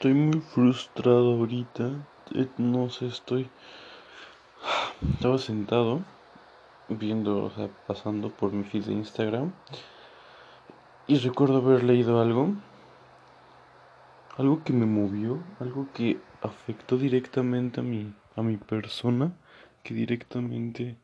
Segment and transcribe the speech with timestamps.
[0.00, 1.92] Estoy muy frustrado ahorita.
[2.34, 3.50] Eh, no sé, estoy.
[5.12, 6.00] Estaba sentado
[6.88, 9.52] viendo, o sea, pasando por mi feed de Instagram.
[11.06, 12.54] Y recuerdo haber leído algo.
[14.38, 19.34] Algo que me movió, algo que afectó directamente a mi, a mi persona,
[19.82, 20.96] que directamente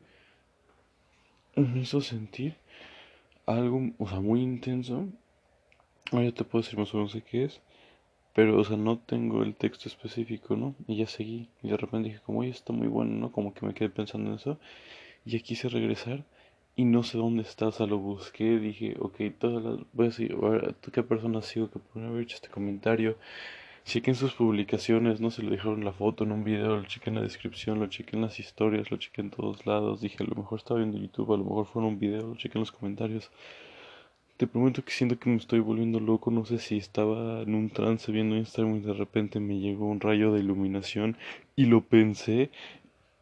[1.55, 2.55] me hizo sentir
[3.45, 5.05] algo, o sea, muy intenso.
[6.11, 7.61] Ahora te puedo decir más o menos qué es.
[8.37, 10.75] Pero, o sea, no tengo el texto específico, ¿no?
[10.87, 11.49] Y ya seguí.
[11.63, 13.31] Y de repente dije, como, oye, está muy bueno, ¿no?
[13.31, 14.59] Como que me quedé pensando en eso.
[15.25, 16.23] Y ya quise regresar.
[16.75, 18.59] Y no sé dónde está, o sea, lo busqué.
[18.59, 19.79] Dije, ok, todas las.
[19.91, 23.17] Voy a seguir, a ver, ¿qué persona sigo que puede haber hecho este comentario?
[23.85, 27.09] Chequé en sus publicaciones, no se lo dejaron la foto en un video, lo chequé
[27.09, 30.01] en la descripción, lo chequé en las historias, lo chequé en todos lados.
[30.01, 32.35] Dije, a lo mejor estaba viendo YouTube, a lo mejor fue en un video, lo
[32.35, 33.31] chequé en los comentarios.
[34.37, 36.29] Te prometo que siento que me estoy volviendo loco.
[36.29, 39.99] No sé si estaba en un trance viendo Instagram y de repente me llegó un
[39.99, 41.17] rayo de iluminación
[41.55, 42.51] y lo pensé.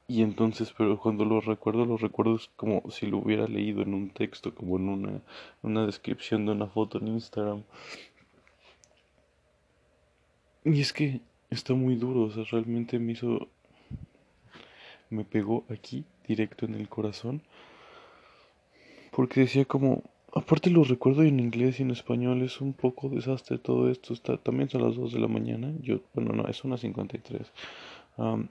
[0.10, 4.10] Y entonces, pero cuando lo recuerdo, lo recuerdo como si lo hubiera leído en un
[4.10, 5.22] texto, como en una,
[5.64, 7.64] una descripción de una foto en Instagram.
[10.66, 13.48] Y es que está muy duro, o sea, realmente me hizo.
[15.10, 17.42] Me pegó aquí, directo en el corazón.
[19.12, 20.04] Porque decía como
[20.36, 24.14] Aparte lo recuerdo en inglés y en español, es un poco desastre todo esto.
[24.14, 25.72] Está, también son las 2 de la mañana.
[25.82, 27.50] Yo, bueno, no, es una 53.
[28.18, 28.50] Um,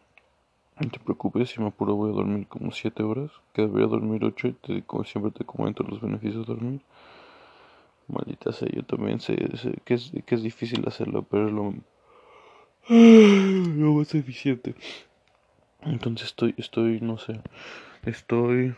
[0.80, 3.30] no te preocupes, si me apuro voy a dormir como 7 horas.
[3.52, 6.80] Que debería dormir 8 y te, como siempre te comento los beneficios de dormir.
[8.08, 9.36] Maldita sea, yo también sé,
[9.84, 11.74] que, es, que es difícil hacerlo, pero es lo,
[12.88, 14.74] lo más eficiente.
[15.82, 17.42] Entonces estoy, estoy, no sé,
[18.06, 18.74] estoy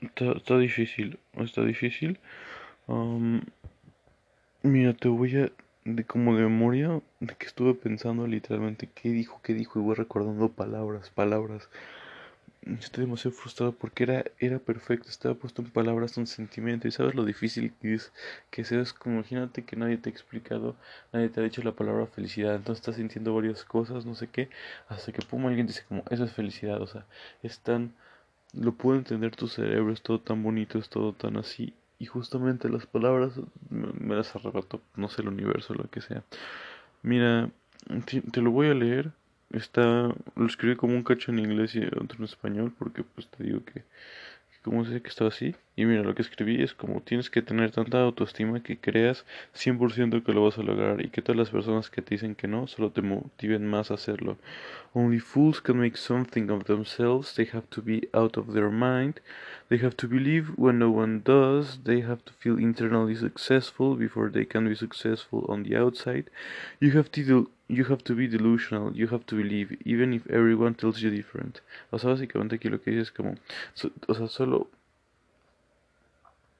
[0.00, 2.18] Está, está difícil, está difícil.
[4.62, 5.50] mira, te voy a,
[5.84, 9.94] de como de memoria, de que estuve pensando literalmente qué dijo, qué dijo, y voy
[9.96, 11.68] recordando palabras, palabras.
[12.62, 17.14] Estoy demasiado frustrado porque era, era perfecto, estaba puesto en palabras un sentimiento y sabes
[17.14, 18.12] lo difícil que es
[18.50, 20.76] que seas como imagínate que nadie te ha explicado,
[21.12, 24.50] nadie te ha dicho la palabra felicidad, entonces estás sintiendo varias cosas, no sé qué,
[24.88, 27.06] hasta que pum alguien dice como eso es felicidad, o sea,
[27.42, 27.94] es tan
[28.52, 31.74] lo puedo entender tu cerebro, es todo tan bonito, es todo tan así.
[31.98, 33.32] Y justamente las palabras
[33.70, 36.22] me, las arrebató, no sé, el universo, lo que sea.
[37.02, 37.50] Mira,
[38.32, 39.12] te, lo voy a leer.
[39.50, 43.44] Está, lo escribí como un cacho en inglés y otro en español, porque pues te
[43.44, 43.84] digo que
[44.68, 45.54] ¿Cómo sé que está así?
[45.76, 49.24] Y mira, lo que escribí es como tienes que tener tanta autoestima que creas
[49.54, 52.48] 100% que lo vas a lograr y que todas las personas que te dicen que
[52.48, 54.36] no solo te motiven más a hacerlo.
[54.92, 57.34] Only fools can make something of themselves.
[57.34, 59.22] They have to be out of their mind.
[59.70, 61.82] They have to believe when no one does.
[61.84, 66.24] They have to feel internally successful before they can be successful on the outside.
[66.78, 70.26] You have to do You have to be delusional, you have to believe, even if
[70.30, 71.60] everyone tells you different.
[71.90, 73.34] O sea, básicamente aquí lo que dice es como,
[74.06, 74.68] o sea, solo...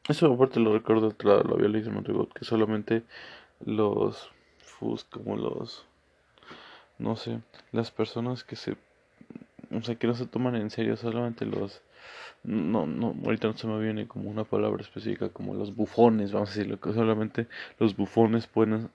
[0.07, 3.05] Eso aparte lo recuerdo, lo, lo había leído en otro que solamente
[3.65, 5.87] los fus, como los...
[6.99, 7.41] No sé,
[7.73, 8.77] las personas que se...
[9.71, 11.81] O sea, que no se toman en serio, solamente los...
[12.45, 16.51] No, no, ahorita no se me viene como una palabra específica, como los bufones, vamos
[16.51, 17.47] a decirlo, que solamente
[17.79, 18.91] los bufones pueden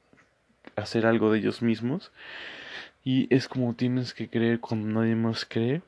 [0.76, 2.12] hacer algo de ellos mismos.
[3.04, 5.82] Y es como tienes que creer cuando nadie más cree.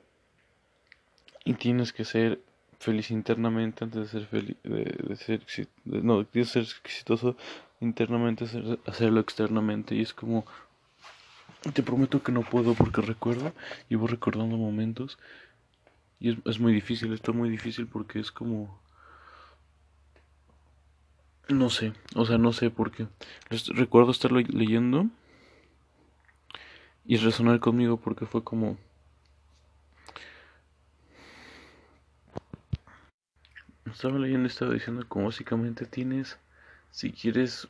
[1.44, 2.40] Y tienes que ser
[2.80, 5.41] feliz internamente antes de ser feliz, de, ser
[5.85, 7.38] no, de ser exitoso
[7.80, 9.96] internamente, hacer, hacerlo externamente.
[9.96, 10.46] Y es como,
[11.74, 13.53] te prometo que no puedo porque recuerdo
[13.90, 15.18] y voy recordando momentos.
[16.19, 18.80] Y es, es muy difícil, esto es muy difícil porque es como
[21.50, 23.07] no sé, o sea, no sé por qué.
[23.73, 25.07] Recuerdo estarlo leyendo
[27.06, 28.78] y resonar conmigo porque fue como...
[33.85, 36.38] Estaba leyendo estaba diciendo como básicamente tienes,
[36.91, 37.67] si quieres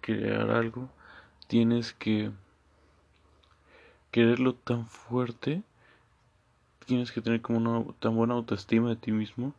[0.00, 0.88] crear algo,
[1.48, 2.30] tienes que
[4.12, 5.62] quererlo tan fuerte,
[6.86, 9.54] tienes que tener como una tan buena autoestima de ti mismo,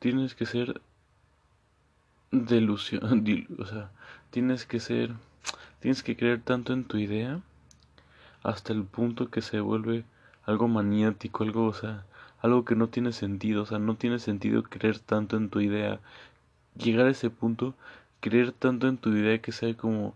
[0.00, 0.82] tienes que ser
[2.34, 3.24] delusión,
[3.58, 3.90] o sea,
[4.30, 5.12] tienes que ser,
[5.80, 7.40] tienes que creer tanto en tu idea
[8.42, 10.04] hasta el punto que se vuelve
[10.44, 12.04] algo maniático, algo, o sea,
[12.40, 16.00] algo que no tiene sentido, o sea, no tiene sentido creer tanto en tu idea.
[16.76, 17.74] Llegar a ese punto,
[18.20, 20.14] creer tanto en tu idea que sea como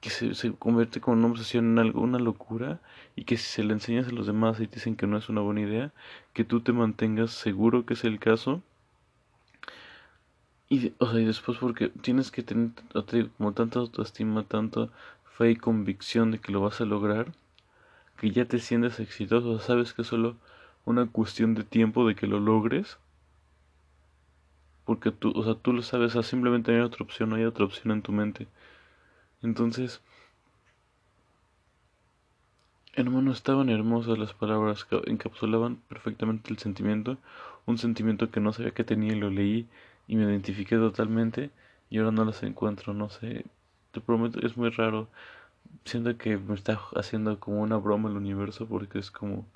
[0.00, 2.80] que se, se convierte como una obsesión en algo, una locura
[3.16, 5.28] y que si se le enseñas a los demás y te dicen que no es
[5.28, 5.92] una buena idea,
[6.32, 8.62] que tú te mantengas seguro que es el caso
[10.68, 12.70] y, o sea, y después porque tienes que tener
[13.38, 14.88] como tanta autoestima, tanta
[15.36, 17.32] fe y convicción de que lo vas a lograr,
[18.18, 20.36] que ya te sientes exitoso, sabes que es solo
[20.84, 22.98] una cuestión de tiempo de que lo logres,
[24.84, 27.64] porque tú, o sea, tú lo sabes, simplemente no hay otra opción, no hay otra
[27.64, 28.46] opción en tu mente.
[29.42, 30.00] Entonces,
[32.94, 37.18] hermano, estaban hermosas las palabras, que encapsulaban perfectamente el sentimiento,
[37.66, 39.68] un sentimiento que no sabía que tenía y lo leí
[40.06, 41.50] y me identifiqué totalmente
[41.90, 43.44] y ahora no las encuentro, no sé,
[43.92, 45.08] te prometo, es muy raro.
[45.84, 49.46] Siento que me está haciendo como una broma el universo porque es como,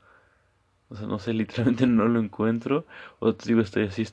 [0.91, 2.85] o sea, no sé, literalmente no lo encuentro.
[3.20, 4.06] O te digo, estoy así,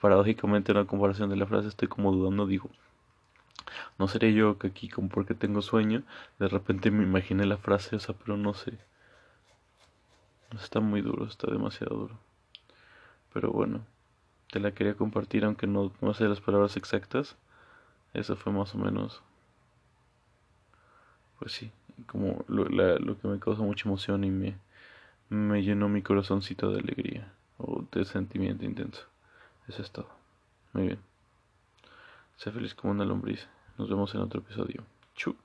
[0.00, 2.70] paradójicamente en la comparación de la frase, estoy como dudando, digo,
[3.98, 6.02] no seré yo que aquí, como porque tengo sueño,
[6.38, 8.78] de repente me imaginé la frase, o sea, pero no sé.
[10.54, 12.18] Está muy duro, está demasiado duro.
[13.32, 13.84] Pero bueno,
[14.56, 17.36] te la quería compartir, aunque no, no sé las palabras exactas.
[18.14, 19.22] Eso fue más o menos,
[21.38, 21.70] pues sí,
[22.06, 24.56] como lo, lo que me causa mucha emoción y me,
[25.28, 29.02] me llenó mi corazoncito de alegría o de sentimiento intenso.
[29.68, 30.08] Eso es todo.
[30.72, 31.00] Muy bien.
[32.38, 33.46] Sé feliz como una lombriz.
[33.76, 34.84] Nos vemos en otro episodio.
[35.14, 35.36] Chu.